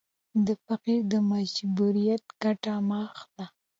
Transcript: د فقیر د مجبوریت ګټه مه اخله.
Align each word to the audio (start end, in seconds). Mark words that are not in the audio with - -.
د 0.45 0.47
فقیر 0.65 1.01
د 1.11 1.13
مجبوریت 1.31 2.23
ګټه 2.43 2.73
مه 2.87 2.99
اخله. 3.09 3.45